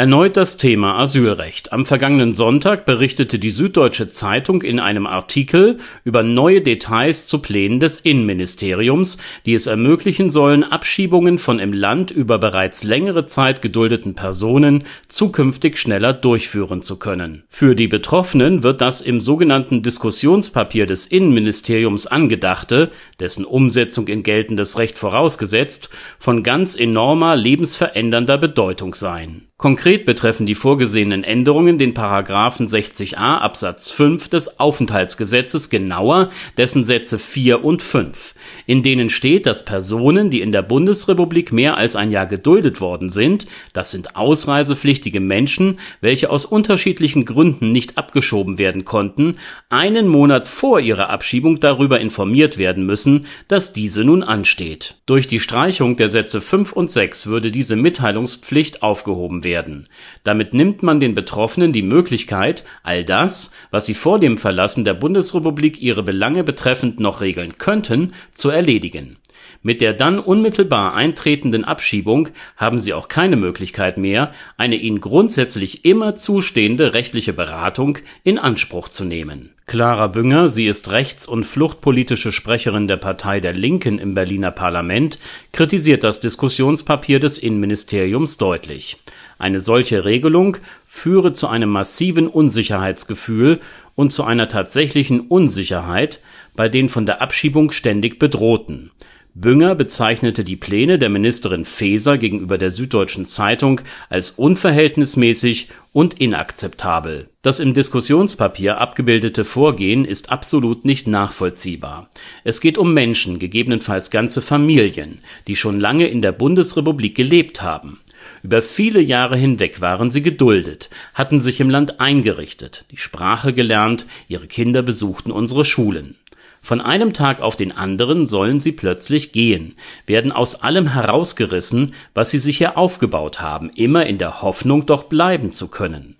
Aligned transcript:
Erneut 0.00 0.36
das 0.36 0.58
Thema 0.58 0.96
Asylrecht. 1.00 1.72
Am 1.72 1.84
vergangenen 1.84 2.32
Sonntag 2.32 2.84
berichtete 2.84 3.40
die 3.40 3.50
Süddeutsche 3.50 4.06
Zeitung 4.06 4.62
in 4.62 4.78
einem 4.78 5.08
Artikel 5.08 5.80
über 6.04 6.22
neue 6.22 6.60
Details 6.60 7.26
zu 7.26 7.40
Plänen 7.40 7.80
des 7.80 7.98
Innenministeriums, 7.98 9.18
die 9.44 9.54
es 9.54 9.66
ermöglichen 9.66 10.30
sollen, 10.30 10.62
Abschiebungen 10.62 11.40
von 11.40 11.58
im 11.58 11.72
Land 11.72 12.12
über 12.12 12.38
bereits 12.38 12.84
längere 12.84 13.26
Zeit 13.26 13.60
geduldeten 13.60 14.14
Personen 14.14 14.84
zukünftig 15.08 15.78
schneller 15.78 16.12
durchführen 16.12 16.82
zu 16.82 17.00
können. 17.00 17.42
Für 17.48 17.74
die 17.74 17.88
Betroffenen 17.88 18.62
wird 18.62 18.80
das 18.80 19.00
im 19.00 19.20
sogenannten 19.20 19.82
Diskussionspapier 19.82 20.86
des 20.86 21.08
Innenministeriums 21.08 22.06
angedachte, 22.06 22.92
dessen 23.18 23.44
Umsetzung 23.44 24.06
in 24.06 24.22
geltendes 24.22 24.78
Recht 24.78 24.96
vorausgesetzt, 24.96 25.90
von 26.20 26.44
ganz 26.44 26.76
enormer 26.76 27.34
lebensverändernder 27.34 28.38
Bedeutung 28.38 28.94
sein. 28.94 29.47
Konkret 29.60 30.04
betreffen 30.04 30.46
die 30.46 30.54
vorgesehenen 30.54 31.24
Änderungen 31.24 31.78
den 31.78 31.92
Paragraphen 31.92 32.68
60a 32.68 33.38
Absatz 33.38 33.90
5 33.90 34.28
des 34.28 34.60
Aufenthaltsgesetzes, 34.60 35.68
genauer 35.68 36.30
dessen 36.56 36.84
Sätze 36.84 37.18
4 37.18 37.64
und 37.64 37.82
5, 37.82 38.36
in 38.66 38.84
denen 38.84 39.10
steht, 39.10 39.46
dass 39.46 39.64
Personen, 39.64 40.30
die 40.30 40.42
in 40.42 40.52
der 40.52 40.62
Bundesrepublik 40.62 41.50
mehr 41.50 41.76
als 41.76 41.96
ein 41.96 42.12
Jahr 42.12 42.26
geduldet 42.26 42.80
worden 42.80 43.10
sind, 43.10 43.48
das 43.72 43.90
sind 43.90 44.14
ausreisepflichtige 44.14 45.18
Menschen, 45.18 45.80
welche 46.00 46.30
aus 46.30 46.44
unterschiedlichen 46.44 47.24
Gründen 47.24 47.72
nicht 47.72 47.98
abgeschoben 47.98 48.58
werden 48.58 48.84
konnten, 48.84 49.38
einen 49.70 50.06
Monat 50.06 50.46
vor 50.46 50.78
ihrer 50.78 51.10
Abschiebung 51.10 51.58
darüber 51.58 51.98
informiert 51.98 52.58
werden 52.58 52.86
müssen, 52.86 53.26
dass 53.48 53.72
diese 53.72 54.04
nun 54.04 54.22
ansteht. 54.22 54.94
Durch 55.06 55.26
die 55.26 55.40
Streichung 55.40 55.96
der 55.96 56.10
Sätze 56.10 56.40
5 56.40 56.74
und 56.74 56.92
6 56.92 57.26
würde 57.26 57.50
diese 57.50 57.74
Mitteilungspflicht 57.74 58.84
aufgehoben 58.84 59.42
werden. 59.48 59.88
Damit 60.22 60.52
nimmt 60.52 60.82
man 60.82 61.00
den 61.00 61.14
Betroffenen 61.14 61.72
die 61.72 61.82
Möglichkeit, 61.82 62.64
all 62.82 63.04
das, 63.04 63.52
was 63.70 63.86
sie 63.86 63.94
vor 63.94 64.20
dem 64.20 64.36
Verlassen 64.36 64.84
der 64.84 64.94
Bundesrepublik 64.94 65.80
ihre 65.80 66.02
Belange 66.02 66.44
betreffend 66.44 67.00
noch 67.00 67.20
regeln 67.20 67.56
könnten, 67.58 68.12
zu 68.32 68.50
erledigen. 68.50 69.16
Mit 69.62 69.80
der 69.80 69.92
dann 69.92 70.20
unmittelbar 70.20 70.94
eintretenden 70.94 71.64
Abschiebung 71.64 72.28
haben 72.56 72.78
sie 72.78 72.92
auch 72.92 73.08
keine 73.08 73.36
Möglichkeit 73.36 73.98
mehr, 73.98 74.32
eine 74.56 74.76
ihnen 74.76 75.00
grundsätzlich 75.00 75.84
immer 75.84 76.14
zustehende 76.14 76.94
rechtliche 76.94 77.32
Beratung 77.32 77.98
in 78.22 78.38
Anspruch 78.38 78.88
zu 78.88 79.04
nehmen. 79.04 79.54
Clara 79.66 80.06
Bünger, 80.06 80.48
sie 80.48 80.66
ist 80.66 80.90
rechts- 80.90 81.26
und 81.26 81.44
fluchtpolitische 81.44 82.30
Sprecherin 82.30 82.86
der 82.86 82.96
Partei 82.96 83.40
der 83.40 83.52
Linken 83.52 83.98
im 83.98 84.14
Berliner 84.14 84.52
Parlament, 84.52 85.18
kritisiert 85.52 86.04
das 86.04 86.20
Diskussionspapier 86.20 87.18
des 87.18 87.36
Innenministeriums 87.36 88.38
deutlich. 88.38 88.96
Eine 89.38 89.60
solche 89.60 90.04
Regelung 90.04 90.56
führe 90.86 91.32
zu 91.32 91.46
einem 91.46 91.70
massiven 91.70 92.26
Unsicherheitsgefühl 92.26 93.60
und 93.94 94.12
zu 94.12 94.24
einer 94.24 94.48
tatsächlichen 94.48 95.20
Unsicherheit 95.20 96.20
bei 96.56 96.68
den 96.68 96.88
von 96.88 97.06
der 97.06 97.22
Abschiebung 97.22 97.70
ständig 97.70 98.18
Bedrohten. 98.18 98.90
Bünger 99.34 99.76
bezeichnete 99.76 100.42
die 100.42 100.56
Pläne 100.56 100.98
der 100.98 101.10
Ministerin 101.10 101.64
Faeser 101.64 102.18
gegenüber 102.18 102.58
der 102.58 102.72
Süddeutschen 102.72 103.26
Zeitung 103.26 103.80
als 104.08 104.32
unverhältnismäßig 104.32 105.68
und 105.92 106.14
inakzeptabel. 106.14 107.28
Das 107.42 107.60
im 107.60 107.72
Diskussionspapier 107.72 108.78
abgebildete 108.80 109.44
Vorgehen 109.44 110.04
ist 110.04 110.32
absolut 110.32 110.84
nicht 110.84 111.06
nachvollziehbar. 111.06 112.10
Es 112.42 112.60
geht 112.60 112.78
um 112.78 112.92
Menschen, 112.92 113.38
gegebenenfalls 113.38 114.10
ganze 114.10 114.40
Familien, 114.40 115.18
die 115.46 115.54
schon 115.54 115.78
lange 115.78 116.08
in 116.08 116.20
der 116.20 116.32
Bundesrepublik 116.32 117.14
gelebt 117.14 117.62
haben 117.62 118.00
über 118.42 118.62
viele 118.62 119.00
Jahre 119.00 119.36
hinweg 119.36 119.80
waren 119.80 120.10
sie 120.10 120.22
geduldet, 120.22 120.90
hatten 121.14 121.40
sich 121.40 121.60
im 121.60 121.70
Land 121.70 122.00
eingerichtet, 122.00 122.84
die 122.90 122.96
Sprache 122.96 123.52
gelernt, 123.52 124.06
ihre 124.28 124.46
Kinder 124.46 124.82
besuchten 124.82 125.30
unsere 125.30 125.64
Schulen. 125.64 126.16
Von 126.60 126.80
einem 126.80 127.12
Tag 127.12 127.40
auf 127.40 127.56
den 127.56 127.72
anderen 127.72 128.26
sollen 128.26 128.60
sie 128.60 128.72
plötzlich 128.72 129.32
gehen, 129.32 129.76
werden 130.06 130.32
aus 130.32 130.62
allem 130.62 130.88
herausgerissen, 130.88 131.94
was 132.14 132.30
sie 132.30 132.38
sich 132.38 132.58
hier 132.58 132.76
aufgebaut 132.76 133.40
haben, 133.40 133.70
immer 133.70 134.06
in 134.06 134.18
der 134.18 134.42
Hoffnung, 134.42 134.84
doch 134.86 135.04
bleiben 135.04 135.52
zu 135.52 135.68
können. 135.68 136.16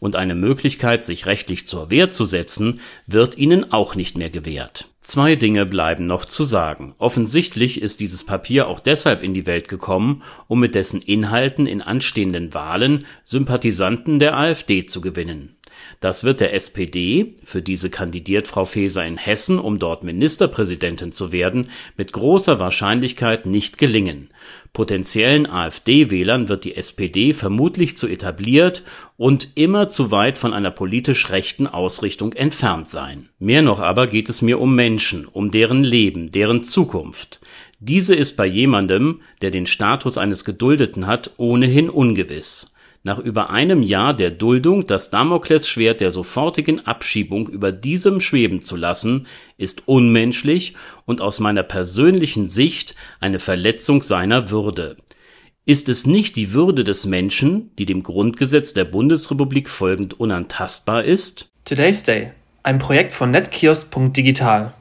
Und 0.00 0.16
eine 0.16 0.34
Möglichkeit, 0.34 1.04
sich 1.04 1.26
rechtlich 1.26 1.66
zur 1.66 1.90
Wehr 1.90 2.10
zu 2.10 2.24
setzen, 2.24 2.80
wird 3.06 3.38
ihnen 3.38 3.72
auch 3.72 3.94
nicht 3.94 4.16
mehr 4.16 4.30
gewährt 4.30 4.91
Zwei 5.02 5.34
Dinge 5.34 5.66
bleiben 5.66 6.06
noch 6.06 6.24
zu 6.24 6.44
sagen. 6.44 6.94
Offensichtlich 6.96 7.82
ist 7.82 7.98
dieses 7.98 8.24
Papier 8.24 8.68
auch 8.68 8.78
deshalb 8.78 9.24
in 9.24 9.34
die 9.34 9.46
Welt 9.46 9.66
gekommen, 9.66 10.22
um 10.46 10.60
mit 10.60 10.76
dessen 10.76 11.02
Inhalten 11.02 11.66
in 11.66 11.82
anstehenden 11.82 12.54
Wahlen 12.54 13.04
Sympathisanten 13.24 14.20
der 14.20 14.36
AfD 14.36 14.86
zu 14.86 15.00
gewinnen. 15.00 15.56
Das 16.00 16.24
wird 16.24 16.40
der 16.40 16.54
SPD, 16.54 17.34
für 17.44 17.62
diese 17.62 17.90
kandidiert 17.90 18.48
Frau 18.48 18.64
Faeser 18.64 19.06
in 19.06 19.16
Hessen, 19.16 19.58
um 19.58 19.78
dort 19.78 20.02
Ministerpräsidentin 20.02 21.12
zu 21.12 21.32
werden, 21.32 21.70
mit 21.96 22.12
großer 22.12 22.58
Wahrscheinlichkeit 22.58 23.46
nicht 23.46 23.78
gelingen. 23.78 24.30
Potenziellen 24.72 25.46
AfD-Wählern 25.46 26.48
wird 26.48 26.64
die 26.64 26.76
SPD 26.76 27.32
vermutlich 27.32 27.96
zu 27.96 28.08
etabliert 28.08 28.82
und 29.16 29.50
immer 29.56 29.88
zu 29.88 30.10
weit 30.10 30.38
von 30.38 30.54
einer 30.54 30.70
politisch 30.70 31.30
rechten 31.30 31.66
Ausrichtung 31.66 32.32
entfernt 32.32 32.88
sein. 32.88 33.28
Mehr 33.38 33.62
noch 33.62 33.80
aber 33.80 34.06
geht 34.06 34.28
es 34.28 34.42
mir 34.42 34.60
um 34.60 34.74
Menschen, 34.74 35.26
um 35.26 35.50
deren 35.50 35.84
Leben, 35.84 36.32
deren 36.32 36.64
Zukunft. 36.64 37.40
Diese 37.80 38.14
ist 38.14 38.36
bei 38.36 38.46
jemandem, 38.46 39.20
der 39.42 39.50
den 39.50 39.66
Status 39.66 40.16
eines 40.16 40.44
Geduldeten 40.44 41.06
hat, 41.06 41.32
ohnehin 41.36 41.90
ungewiss 41.90 42.71
nach 43.04 43.18
über 43.18 43.50
einem 43.50 43.82
Jahr 43.82 44.14
der 44.14 44.30
Duldung 44.30 44.86
das 44.86 45.10
Damoklesschwert 45.10 46.00
der 46.00 46.12
sofortigen 46.12 46.86
Abschiebung 46.86 47.48
über 47.48 47.72
diesem 47.72 48.20
schweben 48.20 48.60
zu 48.60 48.76
lassen, 48.76 49.26
ist 49.58 49.88
unmenschlich 49.88 50.74
und 51.04 51.20
aus 51.20 51.40
meiner 51.40 51.62
persönlichen 51.62 52.48
Sicht 52.48 52.94
eine 53.20 53.38
Verletzung 53.38 54.02
seiner 54.02 54.50
Würde. 54.50 54.96
Ist 55.64 55.88
es 55.88 56.06
nicht 56.06 56.36
die 56.36 56.52
Würde 56.52 56.84
des 56.84 57.06
Menschen, 57.06 57.70
die 57.76 57.86
dem 57.86 58.02
Grundgesetz 58.02 58.74
der 58.74 58.84
Bundesrepublik 58.84 59.68
folgend 59.68 60.18
unantastbar 60.18 61.04
ist? 61.04 61.50
Today's 61.64 62.02
Day, 62.02 62.32
ein 62.64 62.78
Projekt 62.78 63.12
von 63.12 63.30
netkiosk.digital 63.30 64.74